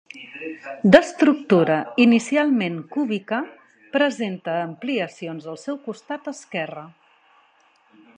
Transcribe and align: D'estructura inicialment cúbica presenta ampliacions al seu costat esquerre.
D'estructura 0.93 1.75
inicialment 2.05 2.79
cúbica 2.95 3.41
presenta 3.97 4.55
ampliacions 4.63 5.47
al 5.53 5.61
seu 5.65 5.79
costat 5.89 6.31
esquerre. 6.33 6.87